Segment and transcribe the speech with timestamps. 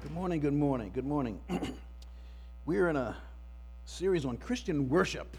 [0.00, 1.40] Good morning, good morning, good morning.
[2.66, 3.16] We're in a
[3.84, 5.36] series on Christian worship.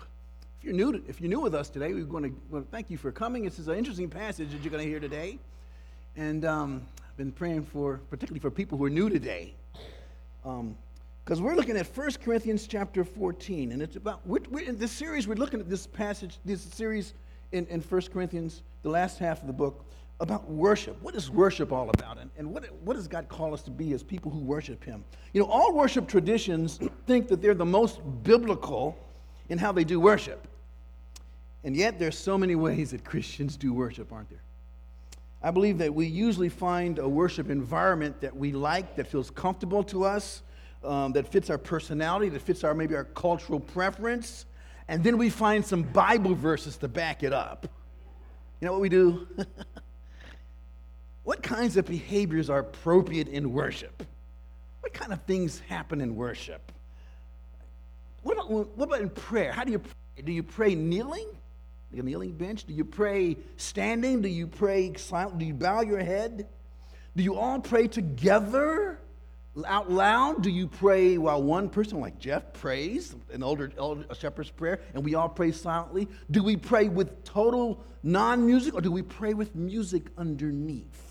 [0.57, 2.89] If you're new, to, if you're new with us today, we're going to, to thank
[2.89, 3.45] you for coming.
[3.45, 5.39] This is an interesting passage that you're going to hear today,
[6.17, 9.53] and um, I've been praying for, particularly for people who are new today,
[10.43, 10.59] because
[11.39, 14.91] um, we're looking at 1 Corinthians chapter 14, and it's about we're, we're, in this
[14.91, 15.25] series.
[15.25, 17.13] We're looking at this passage, this series
[17.53, 19.85] in, in 1 Corinthians, the last half of the book,
[20.19, 21.01] about worship.
[21.01, 22.17] What is worship all about?
[22.17, 25.03] And, and what, what does God call us to be as people who worship Him?
[25.33, 28.97] You know, all worship traditions think that they're the most biblical
[29.47, 30.47] in how they do worship.
[31.63, 34.41] And yet, there's so many ways that Christians do worship, aren't there?
[35.41, 39.83] I believe that we usually find a worship environment that we like, that feels comfortable
[39.85, 40.41] to us,
[40.83, 44.45] um, that fits our personality, that fits our maybe our cultural preference,
[44.87, 47.67] and then we find some Bible verses to back it up.
[48.59, 49.27] You know what we do?
[51.23, 54.03] What kinds of behaviors are appropriate in worship?
[54.81, 56.71] What kind of things happen in worship?
[58.23, 59.51] What about, what about in prayer?
[59.51, 59.93] How do you pray?
[60.23, 61.27] Do you pray kneeling?
[61.91, 62.65] Like a kneeling bench?
[62.65, 64.21] Do you pray standing?
[64.21, 65.39] Do you pray silent?
[65.39, 66.47] Do you bow your head?
[67.15, 68.99] Do you all pray together
[69.65, 70.43] out loud?
[70.43, 75.03] Do you pray while one person, like Jeff, prays, an older, older shepherd's prayer, and
[75.03, 76.07] we all pray silently?
[76.29, 81.08] Do we pray with total non music, or do we pray with music underneath?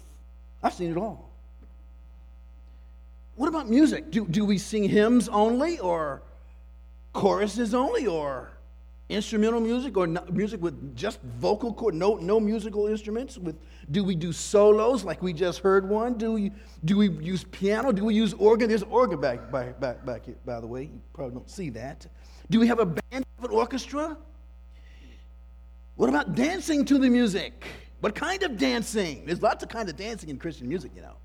[0.62, 1.30] I've seen it all.
[3.36, 4.10] What about music?
[4.10, 6.22] Do, do we sing hymns only, or
[7.12, 8.50] choruses only, or
[9.08, 13.38] instrumental music, or no, music with just vocal cord, no, no musical instruments?
[13.38, 13.56] With,
[13.92, 16.14] do we do solos like we just heard one?
[16.14, 16.50] Do we,
[16.84, 17.92] do we use piano?
[17.92, 18.68] Do we use organ?
[18.68, 20.82] There's organ back, back, back, back here, by the way.
[20.82, 22.06] You probably don't see that.
[22.50, 24.16] Do we have a band, an orchestra?
[25.94, 27.64] What about dancing to the music?
[28.00, 29.24] What kind of dancing?
[29.26, 31.16] There's lots of kind of dancing in Christian music, you know.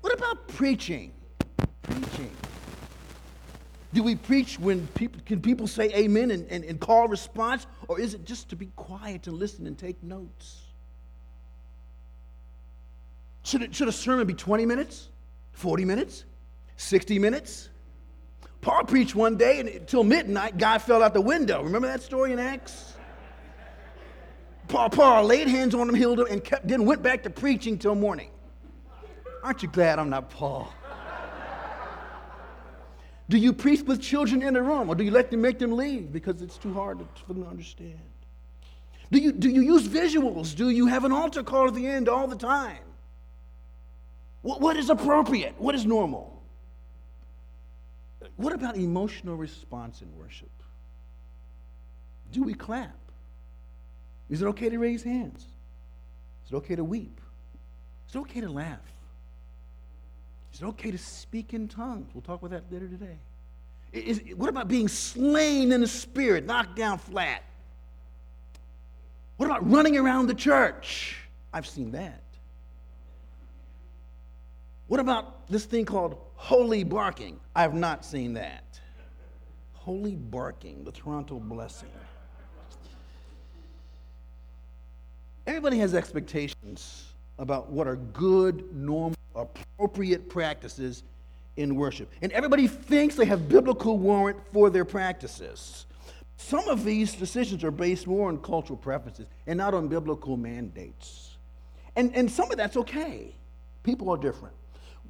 [0.00, 1.12] What about preaching?
[1.82, 2.30] Preaching.
[3.92, 7.66] Do we preach when people can people say amen and, and, and call response?
[7.86, 10.62] Or is it just to be quiet and listen and take notes?
[13.44, 15.10] Should, it, should a sermon be 20 minutes?
[15.52, 16.24] 40 minutes?
[16.76, 17.68] 60 minutes?
[18.62, 21.62] Paul preached one day and until midnight, guy fell out the window.
[21.62, 22.93] Remember that story in Acts?
[24.68, 27.78] Paul, Paul laid hands on him, healed him, and kept, then went back to preaching
[27.78, 28.30] till morning.
[29.42, 30.72] Aren't you glad I'm not Paul?
[33.28, 35.72] do you preach with children in the room, or do you let them make them
[35.72, 37.98] leave because it's too hard for them to understand?
[39.10, 40.56] Do you, do you use visuals?
[40.56, 42.78] Do you have an altar call at the end all the time?
[44.44, 45.54] what, what is appropriate?
[45.58, 46.42] What is normal?
[48.36, 50.50] What about emotional response in worship?
[52.30, 52.94] Do we clap?
[54.28, 55.46] Is it okay to raise hands?
[56.46, 57.20] Is it okay to weep?
[58.08, 58.78] Is it okay to laugh?
[60.52, 62.10] Is it okay to speak in tongues?
[62.14, 63.18] We'll talk about that later today.
[63.92, 67.42] Is, what about being slain in the spirit, knocked down flat?
[69.36, 71.16] What about running around the church?
[71.52, 72.22] I've seen that.
[74.86, 77.40] What about this thing called holy barking?
[77.54, 78.80] I have not seen that.
[79.72, 81.90] Holy barking, the Toronto blessing.
[85.46, 91.02] Everybody has expectations about what are good, normal, appropriate practices
[91.56, 92.10] in worship.
[92.22, 95.86] And everybody thinks they have biblical warrant for their practices.
[96.36, 101.36] Some of these decisions are based more on cultural preferences and not on biblical mandates.
[101.96, 103.34] And, and some of that's okay.
[103.82, 104.54] People are different.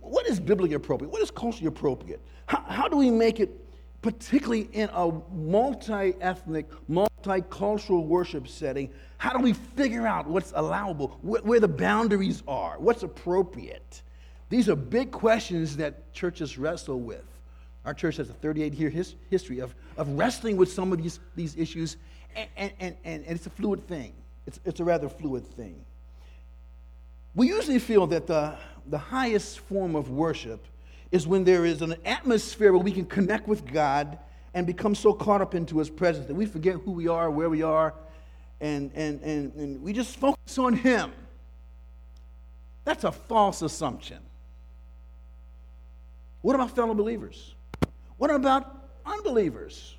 [0.01, 1.11] What is biblically appropriate?
[1.11, 2.21] What is culturally appropriate?
[2.47, 3.64] How, how do we make it
[4.05, 11.09] particularly in a multi ethnic, multicultural worship setting, how do we figure out what's allowable,
[11.23, 14.03] wh- where the boundaries are, what's appropriate?
[14.51, 17.25] These are big questions that churches wrestle with.
[17.87, 21.19] Our church has a 38 year his- history of, of wrestling with some of these,
[21.35, 21.97] these issues,
[22.37, 24.13] and, and, and, and it's a fluid thing.
[24.47, 25.83] It's, it's a rather fluid thing.
[27.35, 28.55] We usually feel that the,
[28.87, 30.63] the highest form of worship
[31.15, 34.19] is when there is an atmosphere where we can connect with God
[34.53, 37.49] and become so caught up into His presence that we forget who we are, where
[37.49, 37.95] we are,
[38.61, 41.13] and, and, and, and we just focus on Him.
[42.85, 44.19] That's a false assumption.
[46.43, 47.55] What about fellow believers?
[48.17, 49.95] What about unbelievers?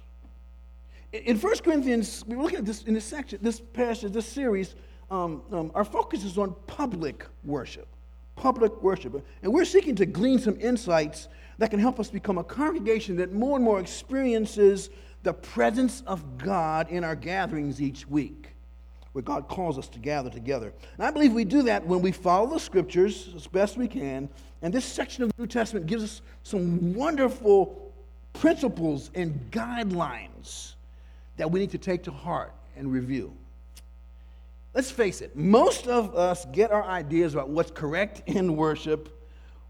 [1.14, 4.76] In 1 Corinthians, we are looking at this in this section, this passage, this series,
[5.10, 7.88] um, um, our focus is on public worship
[8.36, 9.26] public worship.
[9.42, 11.28] And we're seeking to glean some insights
[11.58, 14.90] that can help us become a congregation that more and more experiences
[15.24, 18.56] the presence of God in our gatherings each week.
[19.16, 20.74] where God calls us to gather together.
[20.98, 24.28] And I believe we do that when we follow the scriptures as best we can.
[24.62, 27.94] And this section of the New Testament gives us some wonderful
[28.34, 30.74] principles and guidelines
[31.38, 33.34] that we need to take to heart and review.
[34.76, 39.10] Let's face it, most of us get our ideas about what's correct in worship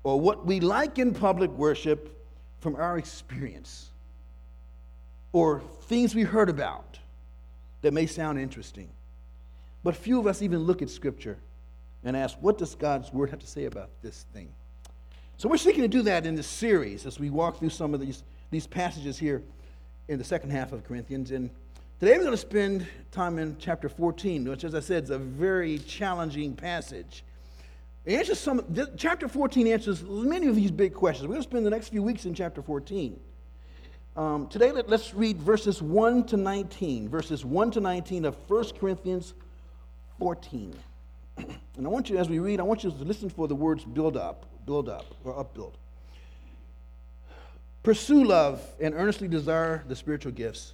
[0.03, 2.27] or what we like in public worship
[2.59, 3.91] from our experience
[5.31, 6.97] or things we heard about
[7.81, 8.89] that may sound interesting.
[9.83, 11.37] But few of us even look at Scripture
[12.03, 14.51] and ask, what does God's Word have to say about this thing?
[15.37, 17.99] So we're seeking to do that in this series as we walk through some of
[17.99, 19.43] these, these passages here
[20.07, 21.29] in the second half of Corinthians.
[21.29, 21.51] And
[22.00, 25.18] today we're going to spend time in chapter 14, which, as I said, is a
[25.18, 27.24] very challenging passage.
[28.03, 28.63] It answers some,
[28.97, 31.27] chapter 14 answers many of these big questions.
[31.27, 33.18] We're going to spend the next few weeks in chapter 14.
[34.18, 38.65] Um, today, let, us read verses 1 to 19, verses 1 to 19 of 1
[38.80, 39.33] Corinthians
[40.19, 40.74] 14.
[41.77, 43.83] And I want you, as we read, I want you to listen for the words
[43.83, 45.74] build up, build up, or upbuild.
[47.83, 50.74] Pursue love and earnestly desire the spiritual gifts,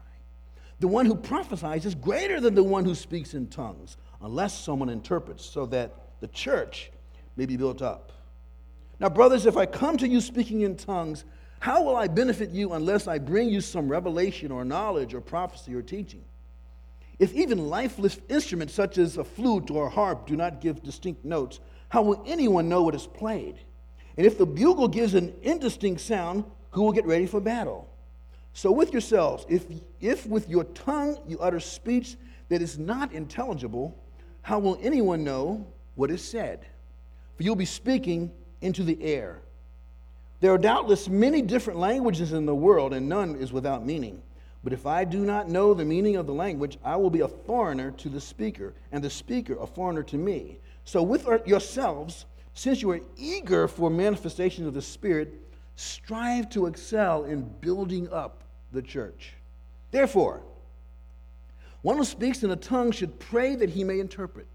[0.81, 4.89] The one who prophesies is greater than the one who speaks in tongues, unless someone
[4.89, 6.91] interprets, so that the church
[7.35, 8.11] may be built up.
[8.99, 11.23] Now, brothers, if I come to you speaking in tongues,
[11.59, 15.75] how will I benefit you unless I bring you some revelation or knowledge or prophecy
[15.75, 16.23] or teaching?
[17.19, 21.23] If even lifeless instruments such as a flute or a harp do not give distinct
[21.23, 23.59] notes, how will anyone know what is played?
[24.17, 27.90] And if the bugle gives an indistinct sound, who will get ready for battle?
[28.53, 29.65] So with yourselves, if,
[29.99, 32.17] if with your tongue you utter speech
[32.49, 33.97] that is not intelligible,
[34.41, 35.65] how will anyone know
[35.95, 36.65] what is said?
[37.35, 38.31] For you'll be speaking
[38.61, 39.41] into the air.
[40.41, 44.21] There are doubtless many different languages in the world, and none is without meaning.
[44.63, 47.27] But if I do not know the meaning of the language, I will be a
[47.27, 50.59] foreigner to the speaker, and the speaker a foreigner to me.
[50.83, 55.33] So, with yourselves, since you are eager for manifestation of the Spirit,
[55.81, 59.33] strive to excel in building up the church.
[59.89, 60.41] Therefore,
[61.81, 64.47] one who speaks in a tongue should pray that he may interpret.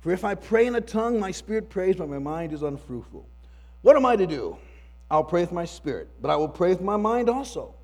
[0.00, 3.26] For if I pray in a tongue, my spirit prays, but my mind is unfruitful.
[3.82, 4.56] What am I to do?
[5.10, 7.74] I'll pray with my spirit, but I will pray with my mind also.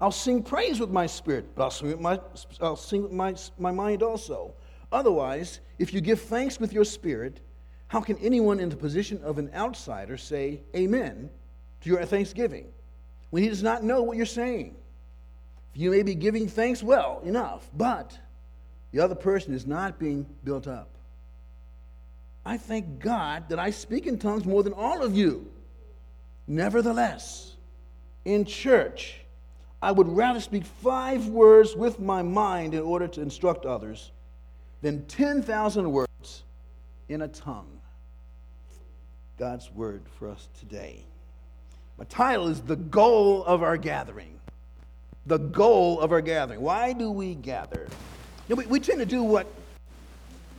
[0.00, 2.20] I'll sing praise with my spirit, but I'll sing with my,
[2.60, 4.54] I'll sing with my, my mind also.
[4.90, 7.40] Otherwise, if you give thanks with your spirit,
[7.86, 11.30] how can anyone in the position of an outsider say amen
[11.82, 12.66] to your thanksgiving
[13.30, 14.76] when he does not know what you're saying?
[15.74, 18.18] You may be giving thanks well enough, but
[18.92, 20.88] the other person is not being built up.
[22.44, 25.50] I thank God that I speak in tongues more than all of you.
[26.46, 27.54] Nevertheless,
[28.24, 29.20] in church,
[29.80, 34.10] I would rather speak five words with my mind in order to instruct others
[34.80, 36.42] than 10,000 words
[37.08, 37.80] in a tongue.
[39.38, 41.04] God's word for us today.
[41.98, 44.38] My title is The Goal of Our Gathering.
[45.26, 46.60] The goal of our gathering.
[46.60, 47.86] Why do we gather?
[48.48, 49.46] You know, we, we tend to do what,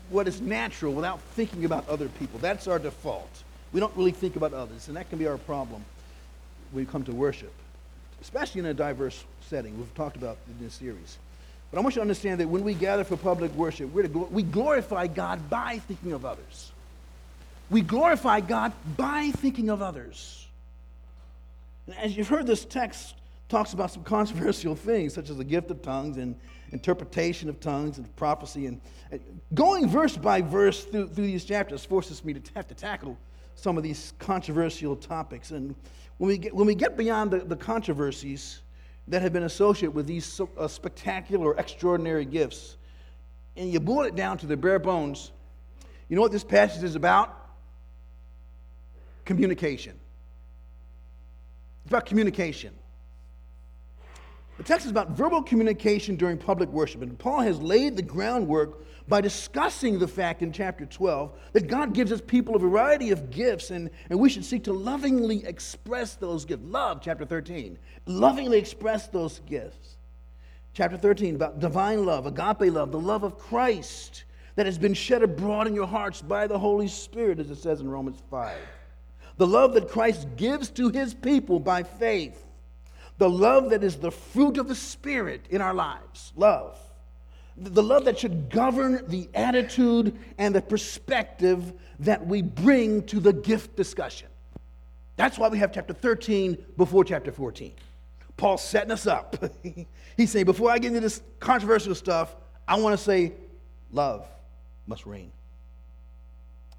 [0.09, 2.39] what is natural without thinking about other people.
[2.39, 3.29] That's our default.
[3.73, 5.83] We don't really think about others, and that can be our problem
[6.71, 7.51] when we come to worship
[8.23, 9.77] especially in a diverse setting.
[9.77, 11.17] We've talked about in this series.
[11.69, 14.07] But I want you to understand that when we gather for public worship, we're to,
[14.07, 16.71] we glorify God by thinking of others.
[17.69, 20.42] We glorify God by thinking of others.
[21.87, 23.15] And as you've heard, this text
[23.49, 26.35] talks about some controversial things, such as the gift of tongues and
[26.71, 28.65] interpretation of tongues and prophecy.
[28.65, 28.81] And
[29.53, 33.17] going verse by verse through, through these chapters forces me to have to tackle
[33.55, 35.51] some of these controversial topics.
[35.51, 35.75] And
[36.17, 38.61] when we get, when we get beyond the, the controversies
[39.07, 42.77] that have been associated with these so, uh, spectacular or extraordinary gifts,
[43.55, 45.31] and you boil it down to the bare bones,
[46.09, 47.37] you know what this passage is about?
[49.25, 49.99] Communication.
[51.93, 52.73] About communication.
[54.57, 58.83] The text is about verbal communication during public worship, and Paul has laid the groundwork
[59.07, 63.29] by discussing the fact in chapter 12 that God gives his people a variety of
[63.29, 66.63] gifts, and, and we should seek to lovingly express those gifts.
[66.65, 67.77] Love, chapter 13.
[68.07, 69.97] Lovingly express those gifts.
[70.73, 74.23] Chapter 13 about divine love, agape love, the love of Christ.
[74.55, 77.81] that has been shed abroad in your hearts by the Holy Spirit, as it says
[77.81, 78.57] in Romans 5.
[79.37, 82.43] The love that Christ gives to his people by faith.
[83.17, 86.33] The love that is the fruit of the Spirit in our lives.
[86.35, 86.77] Love.
[87.55, 93.33] The love that should govern the attitude and the perspective that we bring to the
[93.33, 94.27] gift discussion.
[95.15, 97.73] That's why we have chapter 13 before chapter 14.
[98.35, 99.43] Paul's setting us up.
[100.17, 102.35] He's saying, before I get into this controversial stuff,
[102.67, 103.33] I want to say,
[103.91, 104.25] love
[104.87, 105.31] must reign.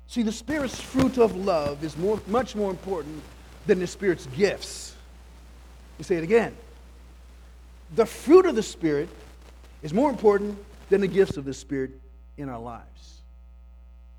[0.07, 3.23] See, the Spirit's fruit of love is more, much more important
[3.67, 4.95] than the Spirit's gifts.
[5.99, 6.55] You say it again.
[7.95, 9.09] The fruit of the Spirit
[9.83, 10.59] is more important
[10.91, 11.93] than the gifts of the Spirit
[12.37, 13.23] in our lives.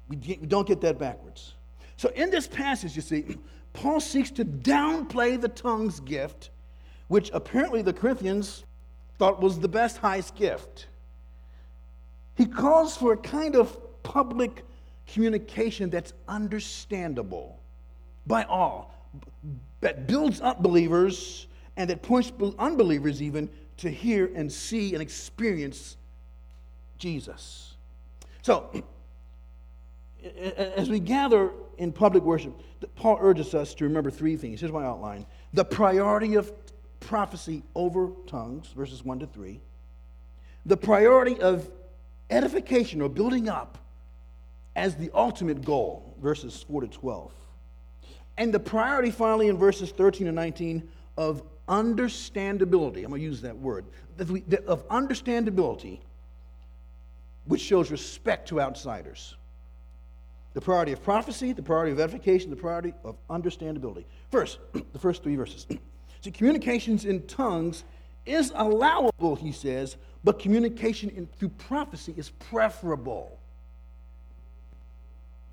[0.09, 1.53] We, we don't get that backwards.
[1.97, 3.37] So, in this passage, you see,
[3.73, 6.49] Paul seeks to downplay the tongues gift,
[7.07, 8.63] which apparently the Corinthians
[9.17, 10.87] thought was the best, highest gift.
[12.35, 14.63] He calls for a kind of public
[15.07, 17.59] communication that's understandable
[18.27, 18.93] by all,
[19.81, 21.47] that builds up believers
[21.77, 25.97] and that points unbelievers even to hear and see and experience
[26.97, 27.75] Jesus.
[28.41, 28.83] So,
[30.57, 32.53] as we gather in public worship,
[32.95, 34.61] Paul urges us to remember three things.
[34.61, 36.51] Here's my outline the priority of
[36.99, 39.61] prophecy over tongues, verses 1 to 3,
[40.65, 41.69] the priority of
[42.29, 43.77] edification or building up
[44.75, 47.31] as the ultimate goal, verses 4 to 12,
[48.37, 52.97] and the priority finally in verses 13 and 19 of understandability.
[52.97, 53.85] I'm going to use that word
[54.19, 55.99] of understandability,
[57.45, 59.35] which shows respect to outsiders.
[60.53, 64.05] The priority of prophecy, the priority of edification, the priority of understandability.
[64.31, 64.59] First,
[64.93, 65.67] the first three verses.
[66.21, 67.83] See, communications in tongues
[68.25, 73.37] is allowable, he says, but communication in, through prophecy is preferable.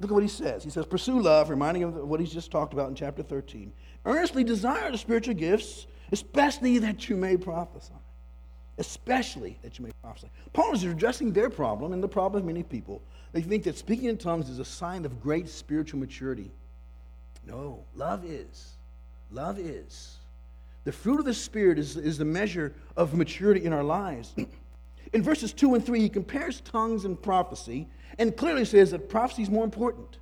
[0.02, 0.62] Look at what he says.
[0.64, 3.73] He says, Pursue love, reminding him of what he's just talked about in chapter 13.
[4.04, 7.94] Earnestly desire the spiritual gifts, especially that you may prophesy.
[8.78, 10.28] Especially that you may prophesy.
[10.52, 13.00] Paul is addressing their problem and the problem of many people
[13.32, 16.50] they think that speaking in tongues is a sign of great spiritual maturity.
[17.47, 18.73] No, love is.
[19.30, 20.16] Love is.
[20.85, 24.35] The fruit of the Spirit is, is the measure of maturity in our lives.
[25.12, 27.87] In verses 2 and 3, he compares tongues and prophecy
[28.19, 30.19] and clearly says that prophecy is more important.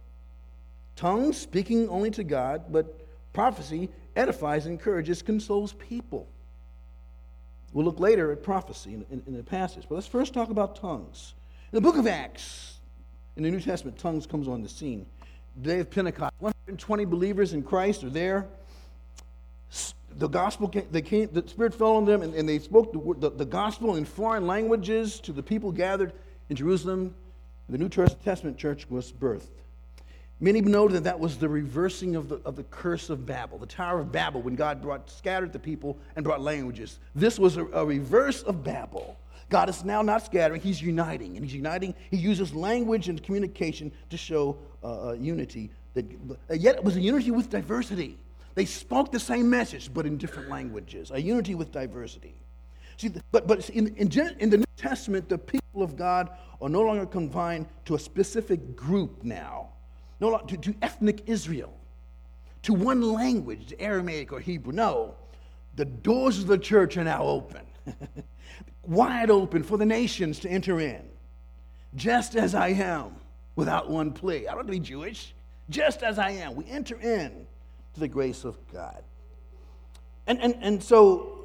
[0.96, 6.28] Tongues, speaking only to God, but prophecy edifies, encourages, consoles people.
[7.72, 10.76] We'll look later at prophecy in, in, in the passage, but let's first talk about
[10.76, 11.34] tongues.
[11.72, 12.78] In the book of Acts,
[13.36, 15.06] in the New Testament, tongues comes on the scene.
[15.56, 18.46] The day of Pentecost, 120 believers in Christ are there.
[20.16, 23.28] The gospel, came, they came, the Spirit fell on them, and, and they spoke the,
[23.28, 26.12] the, the, gospel in foreign languages to the people gathered
[26.48, 27.14] in Jerusalem.
[27.70, 29.48] The New Testament church was birthed.
[30.40, 33.66] Many know that that was the reversing of the, of the curse of Babel, the
[33.66, 36.98] Tower of Babel, when God brought, scattered the people and brought languages.
[37.14, 39.18] This was a, a reverse of Babel.
[39.50, 41.36] God is now not scattering, He's uniting.
[41.36, 45.70] And He's uniting, He uses language and communication to show uh, uh, unity.
[45.94, 46.06] That,
[46.50, 48.18] uh, yet it was a unity with diversity.
[48.54, 51.10] They spoke the same message, but in different languages.
[51.12, 52.34] A unity with diversity.
[53.00, 56.28] See, but, but in, in, in the New Testament, the people of God
[56.60, 59.70] are no longer confined to a specific group now,
[60.20, 61.72] no to, to ethnic Israel,
[62.64, 64.74] to one language, Aramaic or Hebrew.
[64.74, 65.14] No,
[65.76, 67.62] the doors of the church are now open.
[68.86, 71.02] wide open for the nations to enter in,
[71.94, 73.14] just as I am,
[73.56, 74.46] without one plea.
[74.46, 75.34] I don't have to be Jewish,
[75.70, 76.54] just as I am.
[76.54, 77.46] We enter in
[77.94, 79.02] to the grace of God.
[80.26, 81.39] And, and, and so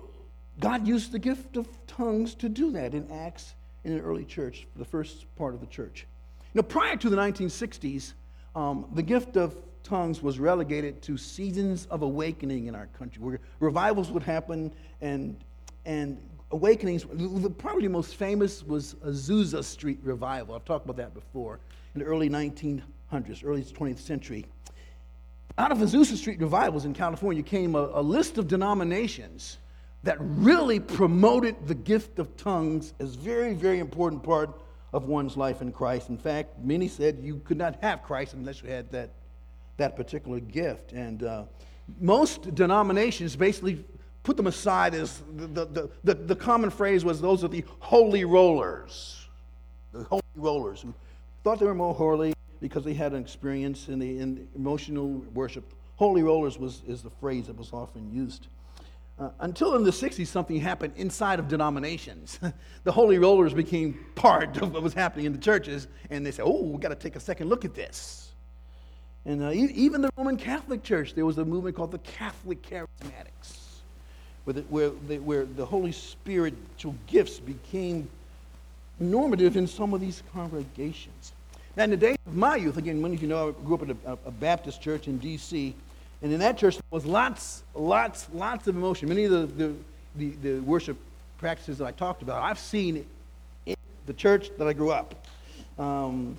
[0.59, 4.67] God used the gift of tongues to do that in Acts in an early church,
[4.75, 6.07] the first part of the church.
[6.53, 8.13] Now, prior to the 1960s,
[8.55, 13.39] um, the gift of tongues was relegated to seasons of awakening in our country, where
[13.59, 15.37] revivals would happen and,
[15.85, 16.17] and
[16.51, 20.55] awakenings, the probably most famous was Azusa Street revival.
[20.55, 21.59] I've talked about that before
[21.93, 22.81] in the early 1900s,
[23.43, 24.45] early 20th century.
[25.57, 29.59] Out of Azusa Street revivals in California came a, a list of denominations
[30.05, 34.51] that really promoted the gift of tongues as very, very important part
[34.93, 36.09] of one's life in Christ.
[36.09, 39.09] In fact, many said you could not have Christ unless you had that,
[39.77, 40.93] that particular gift.
[40.93, 41.45] And uh,
[41.99, 43.83] most denominations basically
[44.21, 48.25] put them aside as the, the, the, the, common phrase was those are the holy
[48.25, 49.27] rollers.
[49.91, 50.93] The holy rollers who
[51.43, 55.63] thought they were more holy because they had an experience in the in emotional worship.
[55.95, 58.47] Holy rollers was, is the phrase that was often used.
[59.17, 62.37] Uh, until in the 60s, something happened inside of denominations.
[62.83, 66.43] the holy rollers became part of what was happening in the churches, and they said,
[66.45, 68.31] oh, we've got to take a second look at this.
[69.25, 73.57] And uh, even the Roman Catholic Church, there was a movement called the Catholic Charismatics,
[74.43, 78.07] where the, where the, where the Holy Spiritual gifts became
[78.99, 81.33] normative in some of these congregations.
[81.75, 83.81] Now, in the days of my youth, again, many of you know I grew up
[83.81, 85.73] in a, a Baptist church in D.C.,
[86.21, 89.09] and in that church, there was lots, lots, lots of emotion.
[89.09, 89.73] Many of the, the,
[90.15, 90.97] the, the worship
[91.37, 93.05] practices that I talked about, I've seen
[93.65, 95.25] in the church that I grew up.
[95.77, 96.37] Um,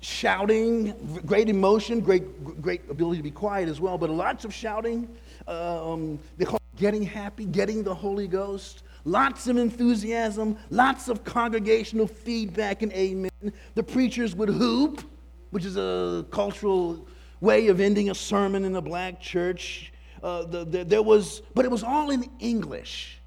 [0.00, 0.92] shouting,
[1.24, 5.08] great emotion, great, great ability to be quiet as well, but lots of shouting.
[5.46, 8.82] Um, they call it getting happy, getting the Holy Ghost.
[9.04, 13.30] Lots of enthusiasm, lots of congregational feedback and amen.
[13.74, 15.02] The preachers would hoop,
[15.50, 17.04] which is a cultural
[17.42, 19.92] way of ending a sermon in a black church.
[20.22, 23.18] Uh, the, the, there was, but it was all in English.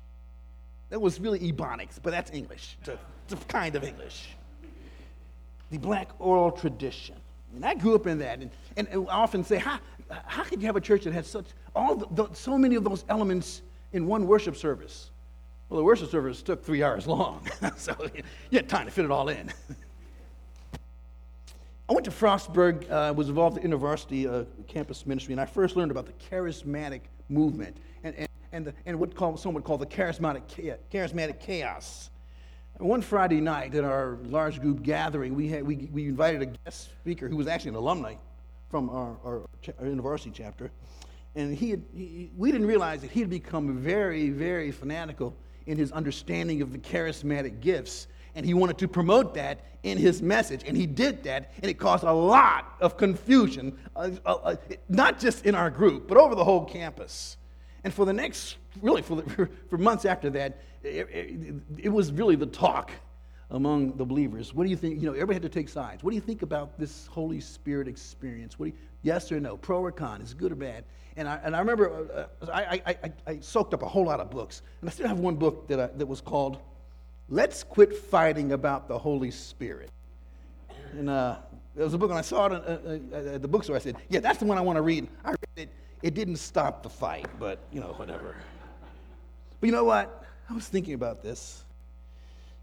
[0.90, 2.78] That was really Ebonics, but that's English.
[2.80, 4.30] It's a, it's a kind of English.
[5.70, 7.16] The black oral tradition.
[7.54, 8.40] And I grew up in that.
[8.40, 9.80] And, and, I often say, how,
[10.10, 12.86] how could you have a church that had such, all the, the, so many of
[12.86, 15.10] those elements in one worship service?
[15.68, 17.46] Well, the worship service took three hours long,
[17.76, 17.96] so
[18.50, 19.52] you had time to fit it all in.
[21.88, 25.76] I went to Frostburg, uh, was involved in university uh, campus ministry, and I first
[25.76, 29.78] learned about the charismatic movement and, and, and, the, and what call, some would call
[29.78, 32.10] the charismatic, charismatic chaos.
[32.80, 36.48] And one Friday night at our large group gathering, we, had, we, we invited a
[36.48, 38.16] guest speaker who was actually an alumni
[38.72, 39.42] from our, our,
[39.80, 40.72] our university chapter.
[41.36, 45.36] And he, had, he, we didn't realize that he had become very, very fanatical
[45.68, 50.22] in his understanding of the charismatic gifts and he wanted to promote that in his
[50.22, 50.64] message.
[50.68, 54.56] And he did that, and it caused a lot of confusion, uh, uh, uh,
[54.90, 57.38] not just in our group, but over the whole campus.
[57.84, 62.12] And for the next, really, for, the, for months after that, it, it, it, was
[62.12, 62.92] really the talk
[63.52, 64.54] among the believers.
[64.54, 65.02] What do you think?
[65.02, 66.04] You know, everybody had to take sides.
[66.04, 68.60] What do you think about this Holy Spirit experience?
[68.60, 69.58] What do you, yes or no?
[69.58, 70.22] Pro or con?
[70.22, 70.84] Is it good or bad?
[71.16, 74.20] And I, and I remember uh, I, I, I, I soaked up a whole lot
[74.20, 74.64] of books.
[74.82, 76.58] And I still have one book that, I, that was called
[77.30, 79.90] Let's quit fighting about the Holy Spirit.
[80.92, 81.38] And uh,
[81.74, 83.76] there was a book, and I saw it uh, uh, at the bookstore.
[83.76, 85.08] I said, Yeah, that's the one I want to read.
[85.24, 85.70] I read it.
[86.04, 88.36] It didn't stop the fight, but, you know, whatever.
[89.60, 90.24] But you know what?
[90.50, 91.64] I was thinking about this.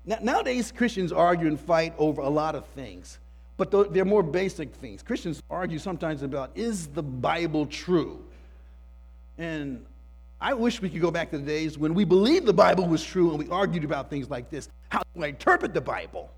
[0.05, 3.18] Now, nowadays, Christians argue and fight over a lot of things,
[3.57, 5.03] but they're more basic things.
[5.03, 8.25] Christians argue sometimes about is the Bible true?
[9.38, 9.85] And
[10.42, 13.05] I wish we could go back to the days when we believed the Bible was
[13.05, 14.68] true and we argued about things like this.
[14.88, 16.33] How do I interpret the Bible?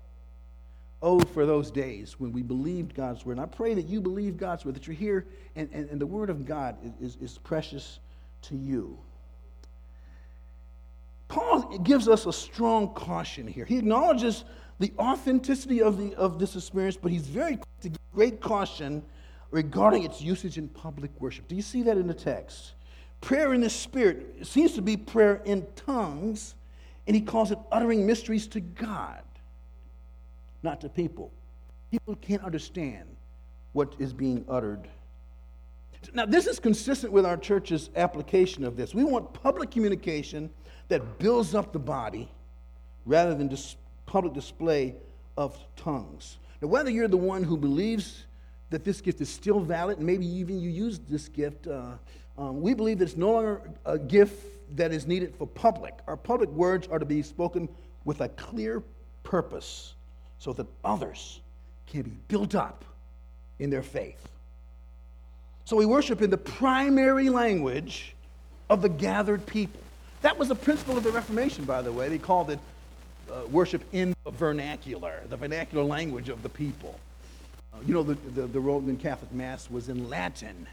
[1.01, 3.33] Oh, for those days when we believed God's word.
[3.33, 6.05] And I pray that you believe God's word, that you're here and, and, and the
[6.05, 7.99] word of God is, is, precious
[8.43, 8.95] to you.
[11.27, 13.65] Paul gives us a strong caution here.
[13.65, 14.45] He acknowledges
[14.79, 19.01] the authenticity of, the, of this experience, but he's very quick to give great caution
[19.49, 21.47] regarding its usage in public worship.
[21.47, 22.74] Do you see that in the text?
[23.25, 26.53] Prayer in the Spirit seems to be prayer in tongues,
[27.07, 29.23] and he calls it uttering mysteries to God,
[30.61, 31.31] not to people.
[31.89, 33.07] People can't understand
[33.73, 34.87] what is being uttered.
[36.13, 38.93] Now, this is consistent with our church's application of this.
[38.93, 40.51] We want public communication
[40.89, 42.29] that builds up the body
[43.07, 44.93] rather than dis- public display
[45.35, 46.37] of tongues.
[46.61, 48.27] Now, whether you're the one who believes
[48.69, 51.65] that this gift is still valid, and maybe even you use this gift.
[51.65, 51.93] Uh,
[52.37, 54.43] um, we believe that it's no longer a gift
[54.75, 55.93] that is needed for public.
[56.07, 57.69] Our public words are to be spoken
[58.03, 58.83] with a clear
[59.23, 59.93] purpose
[60.39, 61.41] so that others
[61.87, 62.83] can be built up
[63.59, 64.27] in their faith.
[65.65, 68.15] So we worship in the primary language
[68.69, 69.81] of the gathered people.
[70.21, 72.09] That was the principle of the Reformation, by the way.
[72.09, 72.59] They called it
[73.31, 76.99] uh, worship in the vernacular, the vernacular language of the people.
[77.73, 80.67] Uh, you know, the, the, the Roman Catholic Mass was in Latin.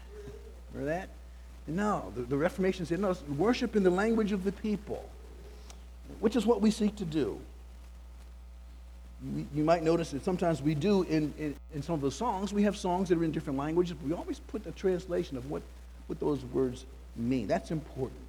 [0.73, 1.09] Remember that?
[1.67, 5.07] No, the, the Reformation said, no, worship in the language of the people,
[6.19, 7.39] which is what we seek to do.
[9.33, 12.51] We, you might notice that sometimes we do in, in, in, some of the songs,
[12.51, 15.61] we have songs that are in different languages, we always put a translation of what,
[16.07, 17.47] what those words mean.
[17.47, 18.19] That's important.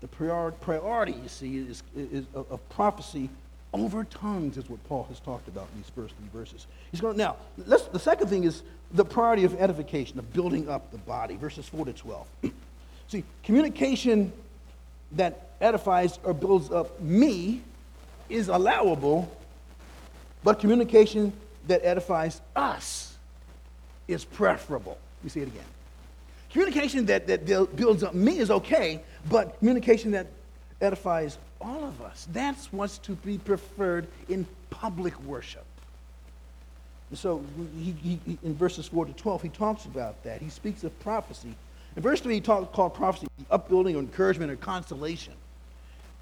[0.00, 3.30] The prior, priority, you see, is, is of prophecy
[3.78, 6.66] over tongues is what Paul has talked about in these first three verses.
[6.90, 7.36] He's going now.
[7.56, 8.62] the second thing is
[8.92, 12.26] the priority of edification, of building up the body, verses four to twelve.
[13.08, 14.32] See, communication
[15.12, 17.62] that edifies or builds up me
[18.28, 19.34] is allowable,
[20.44, 21.32] but communication
[21.66, 23.16] that edifies us
[24.06, 24.98] is preferable.
[25.22, 25.64] You see it again.
[26.50, 30.28] Communication that, that builds up me is okay, but communication that
[30.80, 32.26] edifies all of us.
[32.32, 35.64] That's what's to be preferred in public worship.
[37.14, 37.42] So
[37.78, 40.42] he, he, in verses 4 to 12, he talks about that.
[40.42, 41.54] He speaks of prophecy.
[41.96, 45.32] In verse 3, he talks called prophecy upbuilding or encouragement or consolation.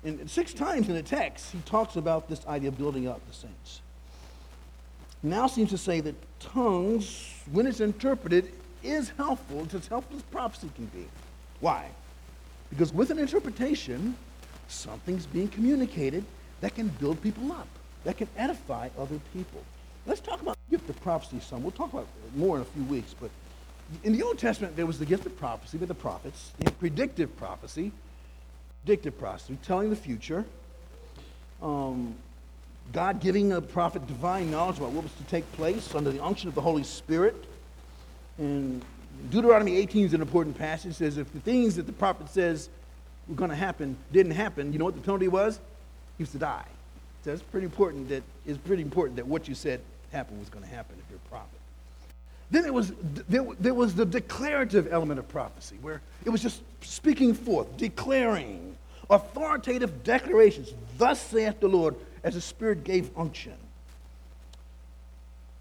[0.04, 3.34] And six times in the text, he talks about this idea of building up the
[3.34, 3.80] saints.
[5.22, 8.52] Now seems to say that tongues, when it's interpreted,
[8.84, 9.62] is helpful.
[9.64, 11.06] It's as helpful as prophecy can be.
[11.58, 11.88] Why?
[12.70, 14.16] Because with an interpretation,
[14.68, 16.24] something's being communicated
[16.60, 17.68] that can build people up,
[18.04, 19.62] that can edify other people.
[20.06, 21.62] Let's talk about the gift of prophecy some.
[21.62, 23.30] We'll talk about more in a few weeks, but
[24.02, 27.92] in the Old Testament, there was the gift of prophecy by the prophets, predictive prophecy,
[28.84, 30.44] predictive prophecy, telling the future,
[31.62, 32.14] um,
[32.92, 36.48] God giving a prophet divine knowledge about what was to take place under the unction
[36.48, 37.34] of the Holy Spirit.
[38.38, 38.84] And
[39.30, 40.92] Deuteronomy 18 is an important passage.
[40.92, 42.68] It says if the things that the prophet says
[43.28, 45.60] were going to happen didn't happen, you know what the penalty was?
[46.16, 46.66] He was to die.
[47.24, 49.80] So it's pretty important that it's pretty important that what you said
[50.12, 51.58] happened was going to happen if you're a prophet.
[52.50, 52.92] Then there was,
[53.28, 58.76] there, there was the declarative element of prophecy, where it was just speaking forth, declaring,
[59.10, 60.72] authoritative declarations.
[60.96, 63.54] Thus saith the Lord, as the Spirit gave unction.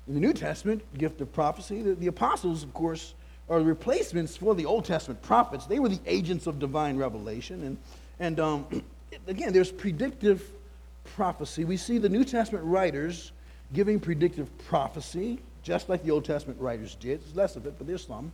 [0.07, 3.15] In the New Testament, gift of prophecy, the, the apostles, of course,
[3.49, 5.65] are replacements for the Old Testament prophets.
[5.65, 7.63] They were the agents of divine revelation.
[7.63, 7.77] And,
[8.19, 8.83] and um,
[9.27, 10.49] again, there's predictive
[11.15, 11.63] prophecy.
[11.63, 13.31] We see the New Testament writers
[13.73, 17.21] giving predictive prophecy, just like the Old Testament writers did.
[17.21, 18.31] There's less of it, but there's some.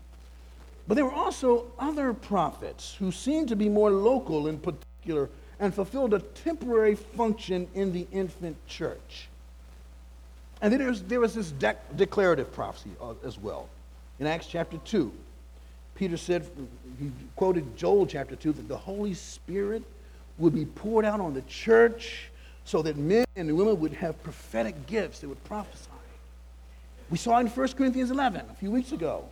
[0.87, 5.73] But there were also other prophets who seemed to be more local in particular and
[5.73, 9.27] fulfilled a temporary function in the infant church.
[10.61, 13.69] And then there was, there was this de- declarative prophecy uh, as well.
[14.21, 15.11] In Acts chapter 2,
[15.95, 16.47] Peter said,
[16.99, 19.81] he quoted Joel chapter 2, that the Holy Spirit
[20.37, 22.29] would be poured out on the church
[22.63, 25.89] so that men and women would have prophetic gifts, they would prophesy.
[27.09, 29.27] We saw in 1 Corinthians 11 a few weeks ago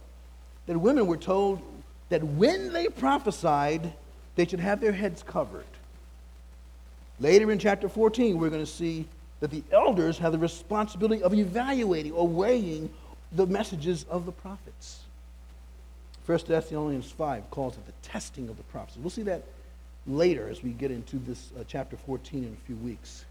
[0.66, 1.62] that women were told
[2.10, 3.94] that when they prophesied,
[4.36, 5.66] they should have their heads covered.
[7.20, 9.06] Later in chapter 14, we're going to see
[9.40, 12.90] that the elders have the responsibility of evaluating or weighing
[13.32, 15.02] the messages of the prophets.
[16.26, 18.98] 1 Thessalonians 5 calls it the testing of the prophets.
[18.98, 19.44] We'll see that
[20.08, 23.26] later as we get into this uh, chapter 14 in a few weeks.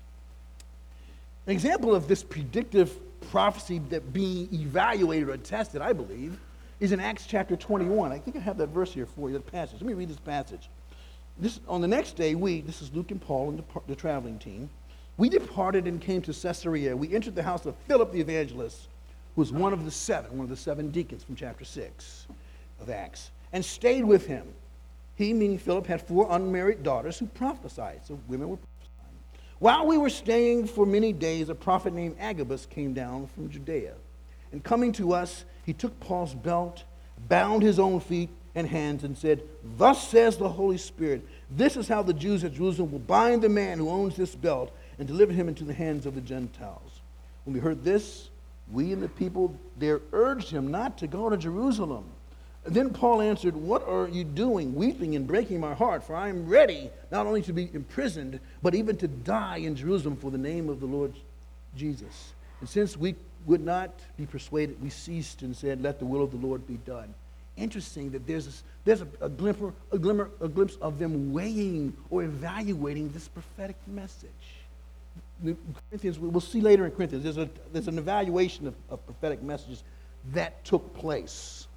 [1.46, 2.96] An example of this predictive
[3.30, 6.38] prophecy that being evaluated or tested, I believe,
[6.80, 8.12] is in Acts chapter 21.
[8.12, 9.80] I think I have that verse here for you, that passage.
[9.80, 10.68] Let me read this passage.
[11.38, 14.38] This, on the next day, we, this is Luke and Paul and the, the traveling
[14.38, 14.68] team,
[15.16, 16.96] we departed and came to Caesarea.
[16.96, 18.88] We entered the house of Philip the evangelist,
[19.34, 22.26] who was one of the seven, one of the seven deacons from chapter 6
[22.80, 24.46] of Acts, and stayed with him.
[25.16, 28.00] He, meaning Philip, had four unmarried daughters who prophesied.
[28.04, 29.18] So women were prophesying.
[29.58, 33.94] While we were staying for many days, a prophet named Agabus came down from Judea.
[34.52, 36.84] And coming to us, he took Paul's belt,
[37.28, 39.42] bound his own feet and hands, and said,
[39.76, 43.48] Thus says the Holy Spirit, this is how the Jews at Jerusalem will bind the
[43.48, 47.00] man who owns this belt and deliver him into the hands of the Gentiles.
[47.44, 48.30] When we heard this,
[48.70, 52.04] we and the people there urged him not to go to Jerusalem.
[52.64, 56.04] Then Paul answered, What are you doing, weeping and breaking my heart?
[56.04, 60.16] For I am ready not only to be imprisoned, but even to die in Jerusalem
[60.16, 61.14] for the name of the Lord
[61.76, 62.34] Jesus.
[62.60, 63.14] And since we
[63.46, 66.76] would not be persuaded, we ceased and said, Let the will of the Lord be
[66.78, 67.14] done.
[67.56, 68.50] Interesting that there's, a,
[68.84, 73.76] there's a, a, glimmer, a, glimmer, a glimpse of them weighing or evaluating this prophetic
[73.86, 74.28] message.
[75.42, 79.84] Corinthians, we'll see later in Corinthians, there's, a, there's an evaluation of, of prophetic messages
[80.32, 81.68] that took place.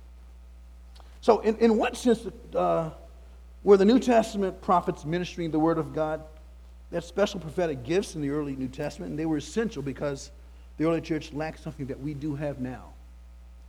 [1.22, 2.90] So, in, in what sense uh,
[3.64, 6.24] were the New Testament prophets ministering the Word of God?
[6.90, 10.32] They had special prophetic gifts in the early New Testament, and they were essential because
[10.78, 12.86] the early church lacked something that we do have now,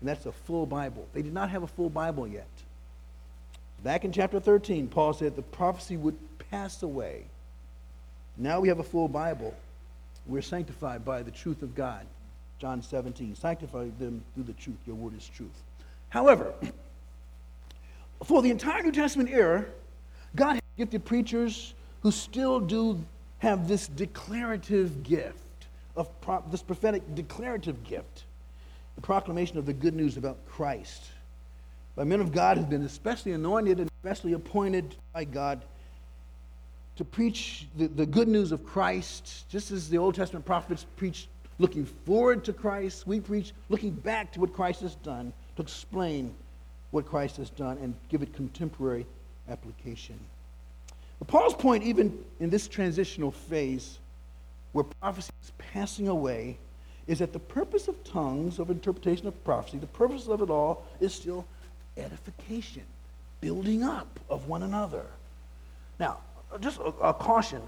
[0.00, 1.07] and that's a full Bible.
[1.12, 2.48] They did not have a full Bible yet.
[3.85, 6.16] Back in chapter 13, Paul said the prophecy would
[6.50, 7.24] pass away.
[8.38, 9.55] Now we have a full Bible.
[10.27, 12.07] We're sanctified by the truth of God.
[12.59, 13.35] John 17.
[13.35, 14.79] Sanctify them through the truth.
[14.87, 15.63] Your word is truth.
[16.11, 16.55] However,
[18.25, 19.65] for the entire New Testament era,
[20.37, 23.05] God has gifted preachers who still do
[23.39, 25.37] have this declarative gift,
[25.97, 28.25] of pro- this prophetic declarative gift,
[28.95, 31.03] the proclamation of the good news about Christ.
[31.97, 35.63] By men of God who've been especially anointed and especially appointed by God
[36.96, 41.28] to preach the, the good news of Christ, just as the Old Testament prophets preached
[41.59, 46.35] looking forward to Christ, we preach looking back to what Christ has done to explain
[46.90, 49.07] what Christ has done and give it contemporary
[49.48, 50.18] application.
[51.18, 53.98] But Paul's point, even in this transitional phase
[54.72, 56.59] where prophecy is passing away,
[57.07, 60.85] is that the purpose of tongues, of interpretation of prophecy, the purpose of it all
[61.00, 61.44] is still
[61.96, 62.83] edification,
[63.40, 65.05] building up of one another.
[65.98, 66.18] Now,
[66.61, 67.62] just a, a caution.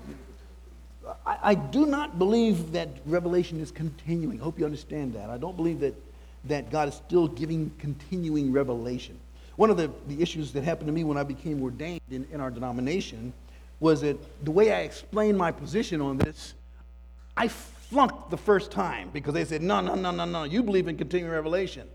[1.27, 4.41] I, I, do not believe that revelation is continuing.
[4.41, 5.29] I hope you understand that.
[5.29, 5.95] I don't believe that,
[6.45, 9.19] that God is still giving continuing revelation.
[9.57, 12.41] One of the, the issues that happened to me when I became ordained in, in
[12.41, 13.33] our denomination
[13.81, 16.55] was that the way I explained my position on this,
[17.37, 20.89] I flunked the first time because they said, no, no, no, no, no, you believe
[20.89, 21.87] in continuing revelation.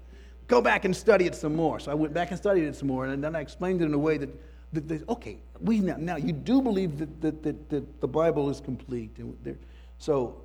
[0.47, 1.79] Go back and study it some more.
[1.79, 3.93] So I went back and studied it some more, and then I explained it in
[3.93, 4.29] a way that,
[4.73, 8.49] that, that okay, we now, now you do believe that, that, that, that the Bible
[8.49, 9.15] is complete.
[9.97, 10.41] So,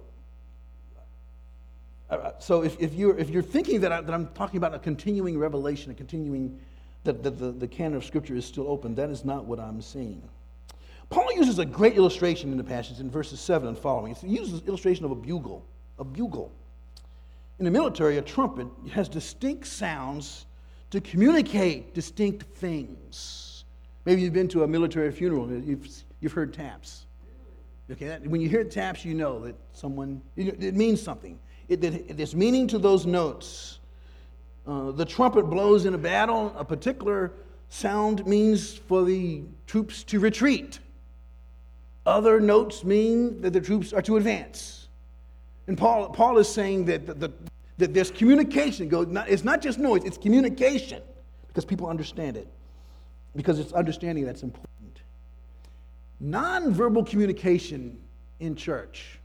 [2.10, 4.78] uh, so if, if, you're, if you're thinking that, I, that I'm talking about a
[4.78, 6.58] continuing revelation, a continuing,
[7.04, 9.80] that, that the, the canon of Scripture is still open, that is not what I'm
[9.80, 10.22] saying.
[11.10, 14.14] Paul uses a great illustration in the passage in verses 7 and following.
[14.14, 15.64] He uses illustration of a bugle.
[15.98, 16.50] A bugle.
[17.58, 20.46] In the military, a trumpet has distinct sounds
[20.90, 23.43] to communicate distinct things.
[24.04, 25.86] Maybe you've been to a military funeral, you've,
[26.20, 27.06] you've heard taps.
[27.90, 31.38] Okay, when you hear taps, you know that someone, it means something.
[31.68, 33.78] It, it, there's meaning to those notes.
[34.66, 37.32] Uh, the trumpet blows in a battle, a particular
[37.68, 40.78] sound means for the troops to retreat.
[42.06, 44.88] Other notes mean that the troops are to advance.
[45.66, 47.32] And Paul, Paul is saying that, the, the,
[47.78, 48.88] that there's communication.
[49.28, 51.02] It's not just noise, it's communication
[51.48, 52.48] because people understand it.
[53.34, 55.00] Because it's understanding that's important.
[56.22, 57.98] Nonverbal communication
[58.40, 59.18] in church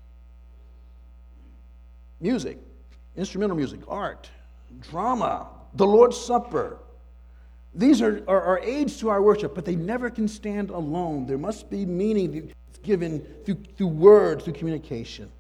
[2.22, 2.58] music,
[3.16, 4.30] instrumental music, art,
[4.82, 6.78] drama, the Lord's Supper.
[7.74, 11.26] These are, are, are aids to our worship, but they never can stand alone.
[11.26, 12.52] There must be meaning
[12.84, 15.32] given through, through words, through communication.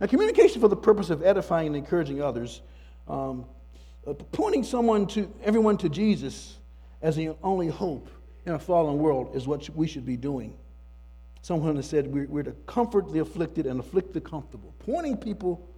[0.00, 2.62] Now, communication for the purpose of edifying and encouraging others,
[3.08, 3.44] um,
[4.06, 6.58] uh, pointing someone to everyone to Jesus
[7.02, 8.08] as the only hope
[8.46, 10.54] in a fallen world is what we should be doing.
[11.42, 15.68] Someone has said we're, to comfort the afflicted and afflict the comfortable, pointing people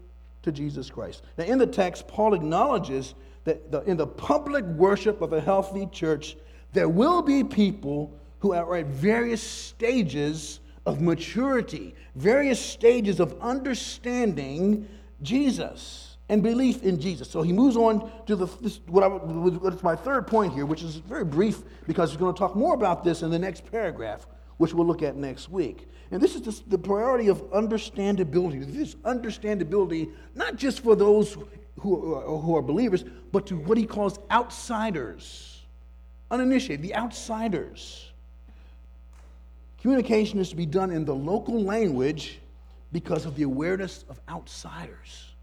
[0.42, 1.22] to Jesus Christ.
[1.38, 5.86] Now, in the text, Paul acknowledges that the, in the public worship of a healthy
[5.86, 6.36] church,
[6.72, 14.86] there will be people who are at various stages of maturity, various stages of understanding
[15.22, 17.28] Jesus and belief in Jesus.
[17.28, 20.82] So he moves on to the, this, what I, what's my third point here, which
[20.82, 24.26] is very brief because he's going to talk more about this in the next paragraph,
[24.56, 25.88] which we'll look at next week.
[26.10, 28.64] And this is the priority of understandability.
[28.72, 31.36] This understandability, not just for those
[31.80, 35.62] who are, who are believers, but to what he calls outsiders,
[36.30, 38.12] uninitiated, the outsiders.
[39.82, 42.38] Communication is to be done in the local language
[42.92, 45.33] because of the awareness of outsiders.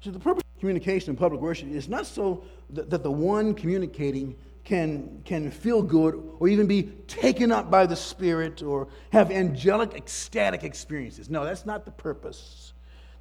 [0.00, 3.54] So, the purpose of communication in public worship is not so that, that the one
[3.54, 4.34] communicating
[4.64, 9.94] can, can feel good or even be taken up by the Spirit or have angelic,
[9.94, 11.28] ecstatic experiences.
[11.28, 12.72] No, that's not the purpose.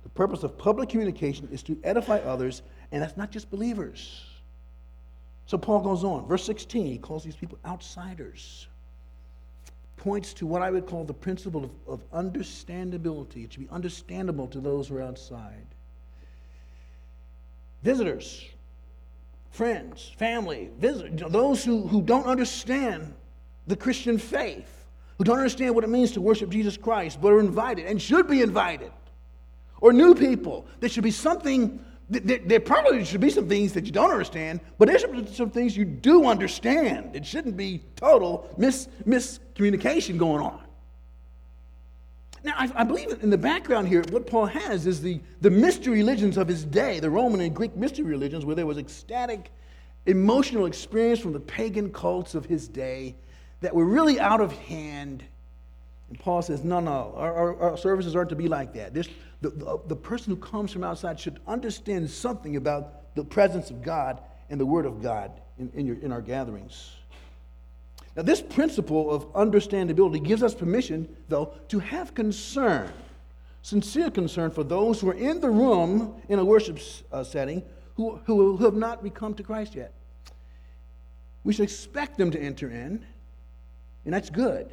[0.04, 2.62] The purpose of public communication is to edify others,
[2.92, 4.26] and that's not just believers.
[5.48, 6.28] So Paul goes on.
[6.28, 8.68] Verse 16, he calls these people outsiders
[9.98, 13.44] points to what I would call the principle of, of understandability.
[13.44, 15.66] It should be understandable to those who are outside.
[17.84, 18.46] Visitors,
[19.52, 23.14] friends, family, visitors, those who, who don't understand
[23.68, 24.86] the Christian faith,
[25.18, 28.28] who don't understand what it means to worship Jesus Christ, but are invited and should
[28.28, 28.92] be invited.
[29.82, 30.66] Or new people.
[30.82, 34.62] There should be something there, there, probably should be some things that you don't understand,
[34.80, 37.16] but there should be some things you do understand.
[37.16, 40.60] It shouldn't be total mis, miscommunication going on.
[42.44, 45.98] Now, I, I, believe in the background here, what Paul has is the, the mystery
[45.98, 49.52] religions of his day, the Roman and Greek mystery religions, where there was ecstatic,
[50.06, 53.16] emotional experience from the pagan cults of his day
[53.62, 55.24] that were really out of hand.
[56.10, 58.94] And Paul says, no, no, our, our, our services aren't to be like that.
[58.94, 59.10] There's,
[59.42, 63.82] the, the, the person who comes from outside should understand something about the presence of
[63.82, 66.92] God and the Word of God in, in, your, in our gatherings.
[68.20, 72.92] Now, this principle of understandability gives us permission, though, to have concern,
[73.62, 76.80] sincere concern for those who are in the room in a worship
[77.14, 77.64] uh, setting
[77.96, 79.94] who, who, who have not become to Christ yet.
[81.46, 83.06] We should expect them to enter in,
[84.04, 84.68] and that's good.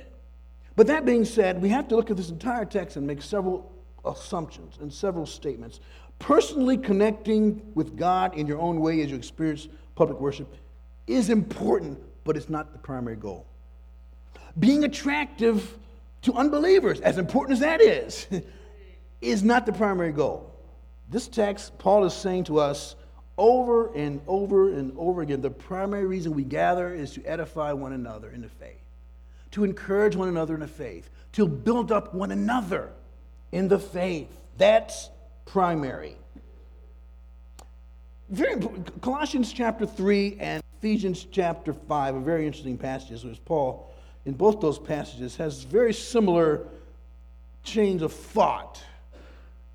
[0.74, 3.72] But that being said, we have to look at this entire text and make several
[4.04, 5.78] assumptions and several statements.
[6.18, 10.52] Personally connecting with God in your own way as you experience public worship
[11.06, 13.46] is important, but it's not the primary goal.
[14.58, 15.78] being attractive
[16.22, 18.26] to unbelievers, as important as that is,
[19.20, 20.52] is not the primary goal.
[21.08, 22.96] This text, Paul is saying to us
[23.38, 27.92] over and over and over again the primary reason we gather is to edify one
[27.92, 28.82] another in the faith,
[29.52, 32.90] to encourage one another in the faith, to build up one another
[33.52, 34.40] in the faith.
[34.56, 35.10] That's
[35.44, 36.16] primary.
[38.30, 38.56] Very
[39.00, 43.92] Colossians chapter 3 and Ephesians chapter 5 a very interesting passage, which Paul,
[44.24, 46.66] in both those passages, has very similar
[47.62, 48.82] chains of thought.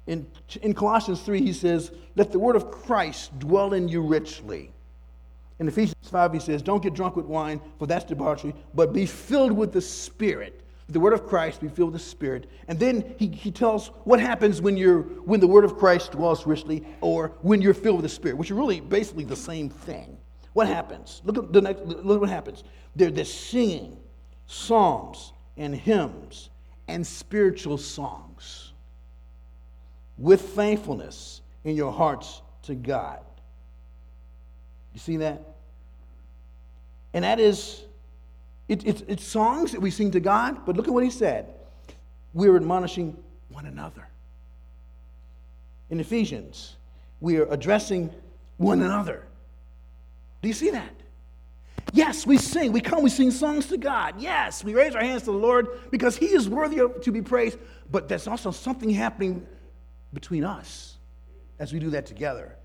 [0.08, 0.26] In,
[0.62, 4.72] in Colossians 3, he says, Let the word of Christ dwell in you richly.
[5.60, 9.06] In Ephesians 5, he says, Don't get drunk with wine, for that's debauchery, but be
[9.06, 10.62] filled with the Spirit
[10.92, 12.50] the word of Christ, be filled with the Spirit.
[12.68, 16.46] And then he, he tells what happens when, you're, when the word of Christ dwells
[16.46, 20.18] richly or when you're filled with the Spirit, which are really basically the same thing.
[20.54, 21.22] What happens?
[21.24, 22.64] Look at the next, look what happens.
[22.96, 23.98] They're, they're singing
[24.48, 26.50] psalms and hymns
[26.88, 28.74] and spiritual songs
[30.18, 33.20] with thankfulness in your hearts to God.
[34.94, 35.42] You see that?
[37.14, 37.84] And that is
[38.72, 41.54] it, it, it's songs that we sing to God, but look at what he said.
[42.34, 43.18] We're admonishing
[43.50, 44.08] one another.
[45.90, 46.78] In Ephesians,
[47.20, 48.10] we are addressing
[48.56, 49.26] one another.
[50.42, 50.96] Do you see that?
[51.94, 52.72] Yes, we sing.
[52.72, 54.16] We come, we sing songs to God.
[54.20, 57.22] Yes, we raise our hands to the Lord because He is worthy of, to be
[57.22, 57.58] praised.
[57.90, 59.46] But there's also something happening
[60.14, 60.98] between us
[61.60, 62.56] as we do that together.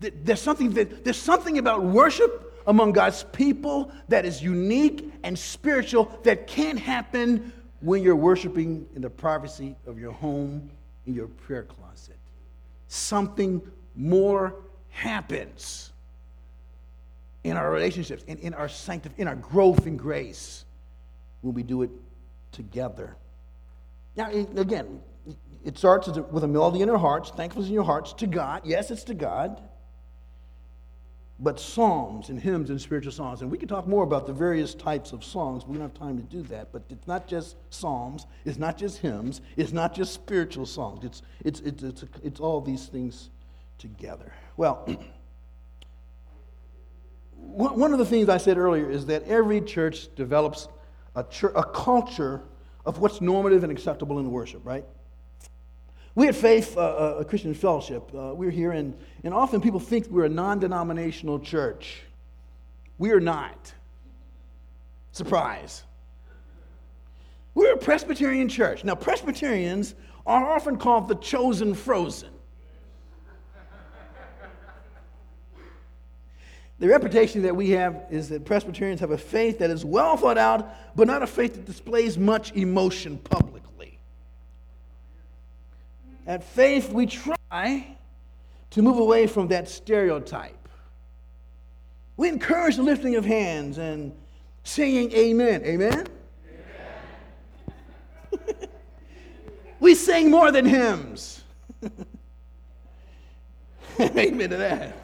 [0.00, 6.18] There's something, that, there's something about worship among God's people that is unique and spiritual
[6.24, 10.70] that can't happen when you're worshiping in the privacy of your home,
[11.06, 12.18] in your prayer closet.
[12.88, 13.62] Something
[13.94, 14.56] more
[14.90, 15.91] happens
[17.44, 20.64] in our relationships and in our sanctity, in our growth in grace
[21.40, 21.90] when we do it
[22.52, 23.16] together.
[24.16, 25.00] Now, again,
[25.64, 28.62] it starts with a melody in our hearts, thankfulness in your hearts to God.
[28.64, 29.60] Yes, it's to God
[31.42, 33.42] but psalms and hymns and spiritual songs.
[33.42, 35.66] And we can talk more about the various types of songs.
[35.66, 36.72] We don't have time to do that.
[36.72, 41.04] But it's not just psalms, it's not just hymns, it's not just spiritual songs.
[41.04, 43.30] It's, it's, it's, it's, it's all these things
[43.78, 44.32] together.
[44.56, 44.86] Well,
[47.54, 50.68] one of the things I said earlier is that every church develops
[51.14, 52.42] a, church, a culture
[52.86, 54.84] of what's normative and acceptable in worship, right?
[56.14, 59.80] We at Faith, uh, uh, a Christian fellowship, uh, we're here, and, and often people
[59.80, 62.02] think we're a non denominational church.
[62.98, 63.72] We are not.
[65.12, 65.84] Surprise.
[67.54, 68.84] We're a Presbyterian church.
[68.84, 69.94] Now, Presbyterians
[70.26, 72.30] are often called the chosen frozen.
[76.82, 80.36] The reputation that we have is that Presbyterians have a faith that is well thought
[80.36, 84.00] out, but not a faith that displays much emotion publicly.
[86.26, 87.96] At faith, we try
[88.70, 90.68] to move away from that stereotype.
[92.16, 94.12] We encourage the lifting of hands and
[94.64, 95.62] saying amen.
[95.64, 96.08] Amen?
[99.78, 101.44] we sing more than hymns.
[104.00, 105.01] amen to that.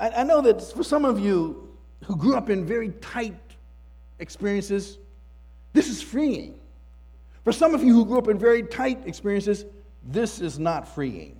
[0.00, 1.68] I, I know that for some of you
[2.04, 3.38] who grew up in very tight
[4.18, 4.98] experiences,
[5.74, 6.58] this is freeing.
[7.44, 9.64] For some of you who grew up in very tight experiences,
[10.02, 11.36] this is not freeing.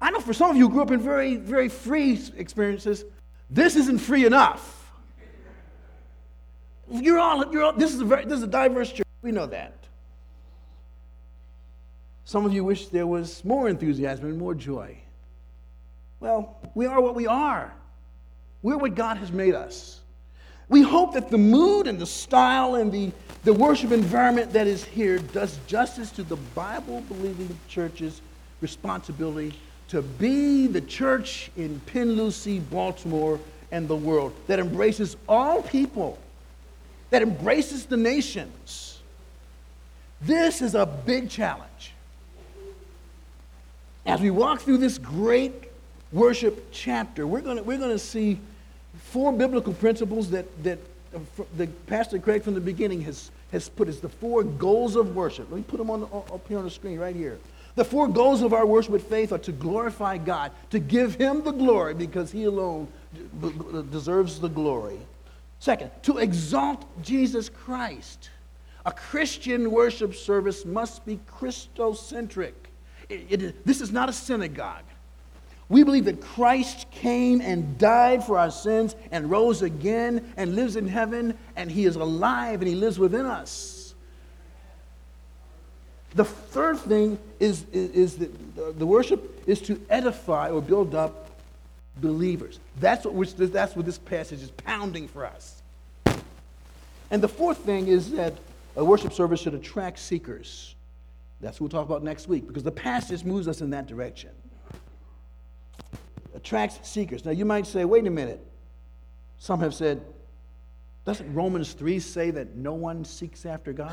[0.00, 3.04] I know for some of you who grew up in very, very free experiences,
[3.48, 4.90] this isn't free enough.
[6.90, 9.06] You're all, you're all this, is a very, this is a diverse church.
[9.22, 9.74] We know that.
[12.24, 14.98] Some of you wish there was more enthusiasm and more joy.
[16.22, 17.72] Well, we are what we are.
[18.62, 19.98] We're what God has made us.
[20.68, 23.10] We hope that the mood and the style and the,
[23.42, 28.20] the worship environment that is here does justice to the Bible believing church's
[28.60, 29.52] responsibility
[29.88, 33.40] to be the church in Penn Lucy, Baltimore,
[33.72, 36.20] and the world that embraces all people,
[37.10, 39.00] that embraces the nations.
[40.20, 41.94] This is a big challenge.
[44.06, 45.71] As we walk through this great
[46.12, 48.38] worship chapter, we're going we're to see
[48.96, 50.78] four biblical principles that, that
[51.14, 51.18] uh,
[51.56, 55.50] the Pastor Craig from the beginning has, has put as the four goals of worship.
[55.50, 57.38] Let me put them on the, up here on the screen right here.
[57.74, 61.42] The four goals of our worship with faith are to glorify God, to give Him
[61.42, 62.88] the glory because He alone
[63.90, 64.98] deserves the glory.
[65.58, 68.30] Second, to exalt Jesus Christ.
[68.84, 72.52] A Christian worship service must be Christocentric.
[73.08, 74.84] It, it, this is not a synagogue.
[75.68, 80.76] We believe that Christ came and died for our sins and rose again and lives
[80.76, 83.94] in heaven and he is alive and he lives within us.
[86.14, 91.30] The third thing is, is, is that the worship is to edify or build up
[91.98, 92.60] believers.
[92.80, 95.62] That's what, that's what this passage is pounding for us.
[97.10, 98.34] And the fourth thing is that
[98.76, 100.74] a worship service should attract seekers.
[101.40, 104.30] That's what we'll talk about next week because the passage moves us in that direction.
[106.34, 107.24] Attracts seekers.
[107.24, 108.40] Now you might say, wait a minute.
[109.38, 110.00] Some have said,
[111.04, 113.92] doesn't Romans 3 say that no one seeks after God?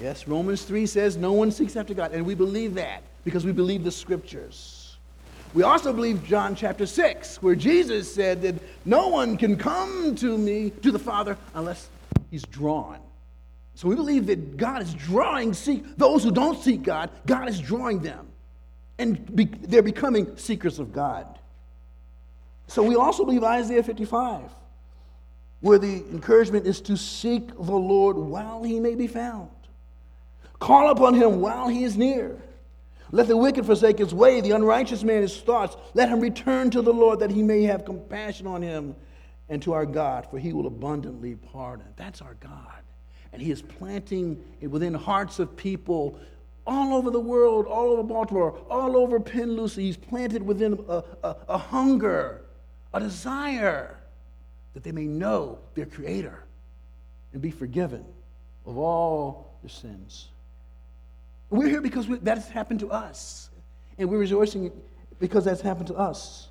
[0.00, 2.12] Yes, Romans 3 says no one seeks after God.
[2.12, 4.96] And we believe that because we believe the scriptures.
[5.54, 8.54] We also believe John chapter 6, where Jesus said that
[8.86, 11.88] no one can come to me, to the Father, unless
[12.30, 12.98] he's drawn.
[13.74, 17.60] So we believe that God is drawing seek those who don't seek God, God is
[17.60, 18.31] drawing them.
[19.02, 21.38] And be, they're becoming seekers of God.
[22.66, 24.50] So we also believe Isaiah 55,
[25.60, 29.50] where the encouragement is to seek the Lord while he may be found.
[30.58, 32.40] Call upon him while he is near.
[33.10, 35.76] Let the wicked forsake his way, the unrighteous man his thoughts.
[35.94, 38.94] Let him return to the Lord that he may have compassion on him
[39.48, 41.86] and to our God, for he will abundantly pardon.
[41.96, 42.82] That's our God
[43.32, 46.18] and He is planting within hearts of people
[46.66, 49.58] all over the world, all over Baltimore, all over Penn.
[49.68, 52.42] He's planted within a, a, a hunger,
[52.94, 53.98] a desire
[54.74, 56.44] that they may know their Creator
[57.32, 58.04] and be forgiven
[58.66, 60.28] of all their sins.
[61.50, 63.50] We're here because we, that has happened to us,
[63.98, 64.72] and we're rejoicing
[65.18, 66.48] because that's happened to us.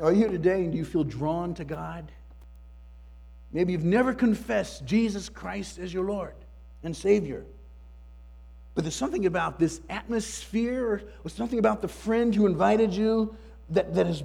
[0.00, 2.10] Are you here today and do you feel drawn to God?
[3.52, 6.34] Maybe you've never confessed Jesus Christ as your Lord
[6.82, 7.44] and Savior.
[8.74, 13.36] But there's something about this atmosphere or something about the friend who invited you
[13.70, 14.22] that, that has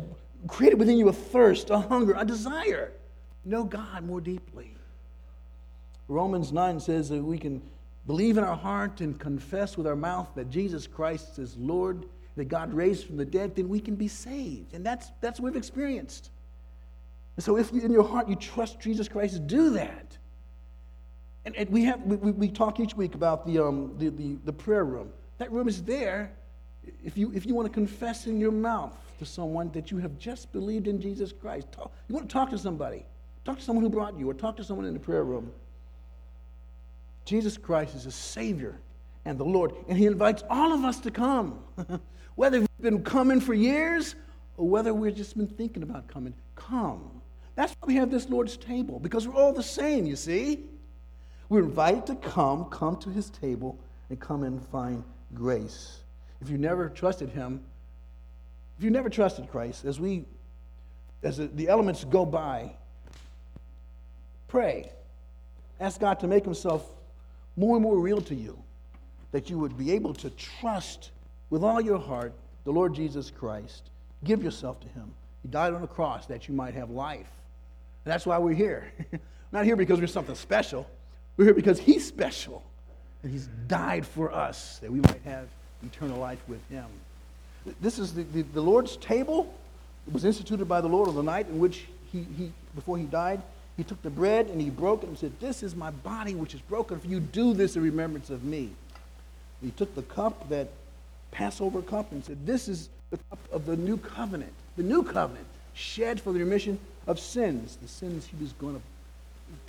[0.47, 2.91] created within you a thirst, a hunger, a desire.
[3.45, 4.75] Know God more deeply.
[6.07, 7.61] Romans 9 says that we can
[8.07, 12.45] believe in our heart and confess with our mouth that Jesus Christ is Lord, that
[12.45, 14.73] God raised from the dead, then we can be saved.
[14.73, 16.31] And that's, that's what we've experienced.
[17.35, 20.17] And so, if in your heart you trust Jesus Christ, do that.
[21.49, 24.53] And, and we, have, we, we, talk each week about the, um, the, the, the
[24.53, 25.09] prayer room.
[25.39, 26.31] That room is there
[27.03, 30.19] if you, if you want to confess in your mouth to someone that you have
[30.19, 31.71] just believed in Jesus Christ.
[31.71, 33.03] Talk, you want to talk to somebody,
[33.45, 35.51] talk to someone who brought you, or talk to someone in the prayer room.
[37.25, 38.79] Jesus Christ is a Savior
[39.25, 41.63] and the Lord, and He invites all of us to come.
[42.35, 44.13] whether we've been coming for years
[44.55, 47.09] or whether we've just been thinking about coming, come.
[47.55, 50.65] That's why we have this Lord's table, because we're all the same, you see.
[51.49, 53.77] We're invited to come, come to his table,
[54.09, 55.99] and come and find grace.
[56.41, 57.61] If you never trusted him,
[58.77, 60.25] if you never trusted Christ, as we,
[61.23, 62.71] as the elements go by,
[64.47, 64.91] pray.
[65.79, 66.85] Ask God to make himself
[67.57, 68.57] more and more real to you,
[69.31, 71.11] that you would be able to trust
[71.49, 72.33] with all your heart
[72.63, 73.89] the Lord Jesus Christ.
[74.23, 75.11] Give yourself to him.
[75.41, 77.29] He died on the cross that you might have life.
[78.05, 78.91] And that's why we're here.
[79.51, 80.89] not here because we're something special.
[81.39, 82.61] We're here because He's special.
[83.23, 85.47] And He's died for us that we might have
[85.85, 86.83] eternal life with Him.
[87.79, 89.53] This is the, the, the Lord's table.
[90.05, 93.05] It was instituted by the Lord on the night in which he, he, before He
[93.05, 93.41] died,
[93.77, 96.53] He took the bread and He broke it and said, This is my body which
[96.53, 97.21] is broken for you.
[97.21, 98.71] Do this in remembrance of me.
[99.63, 100.67] He took the cup, that
[101.31, 104.51] Passover cup, and said, This is the cup of the new covenant.
[104.75, 106.77] The new covenant shed for the remission
[107.07, 108.81] of sins, the sins he was going to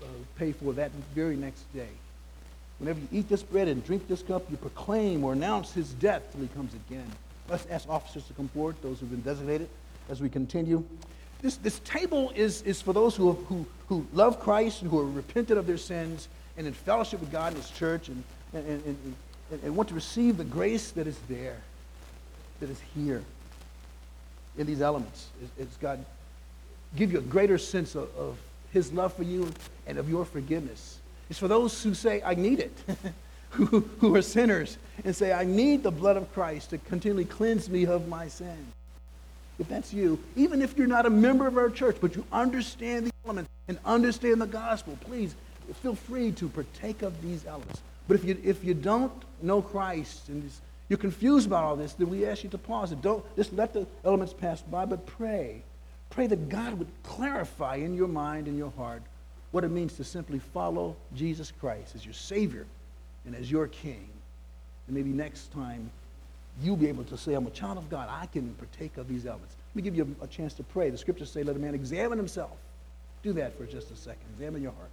[0.02, 0.06] uh,
[0.36, 1.88] pay for that very next day.
[2.78, 6.22] Whenever you eat this bread and drink this cup, you proclaim or announce his death
[6.32, 7.06] till he comes again.
[7.48, 9.68] Let's ask officers to come forward, those who've been designated,
[10.08, 10.84] as we continue.
[11.42, 15.04] This, this table is, is for those who, who, who love Christ and who are
[15.04, 18.22] repentant of their sins and in fellowship with God and his church and,
[18.52, 18.84] and, and,
[19.50, 21.56] and, and want to receive the grace that is there,
[22.60, 23.22] that is here
[24.58, 25.28] in these elements.
[25.58, 26.04] It's God
[26.96, 28.38] give you a greater sense of, of
[28.72, 29.50] his love for you
[29.86, 30.98] and of your forgiveness.
[31.28, 32.72] It's for those who say, I need it,
[33.50, 37.68] who, who are sinners, and say, I need the blood of Christ to continually cleanse
[37.68, 38.66] me of my sin.
[39.58, 43.06] If that's you, even if you're not a member of our church, but you understand
[43.06, 45.34] the elements and understand the gospel, please
[45.82, 47.82] feel free to partake of these elements.
[48.08, 49.12] But if you, if you don't
[49.42, 50.50] know Christ and
[50.88, 53.02] you're confused about all this, then we ask you to pause it.
[53.02, 55.62] Don't just let the elements pass by, but pray
[56.10, 59.02] Pray that God would clarify in your mind and your heart
[59.52, 62.66] what it means to simply follow Jesus Christ as your Savior
[63.24, 64.08] and as your King.
[64.86, 65.90] And maybe next time
[66.62, 68.08] you'll be able to say, I'm a child of God.
[68.10, 69.56] I can partake of these elements.
[69.70, 70.90] Let me give you a, a chance to pray.
[70.90, 72.56] The scriptures say, let a man examine himself.
[73.22, 74.22] Do that for just a second.
[74.34, 74.90] Examine your heart.